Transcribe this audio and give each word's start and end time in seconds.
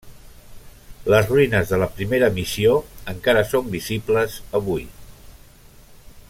Les 1.13 1.27
ruïnes 1.31 1.67
de 1.73 1.79
la 1.83 1.89
primera 1.99 2.29
missió 2.37 2.73
encara 3.13 3.45
són 3.53 3.69
visibles 3.77 4.41
avui. 4.63 4.91